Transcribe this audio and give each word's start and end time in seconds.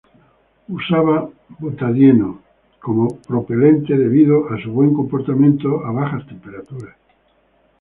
Usaba 0.67 1.25
butadieno 1.59 2.41
como 2.79 3.17
propelente 3.27 3.95
debido 3.95 4.51
a 4.51 4.59
su 4.59 4.71
buen 4.71 4.95
comportamiento 4.95 5.85
a 5.85 5.91
bajas 5.91 6.25
temperaturas. 6.25 6.95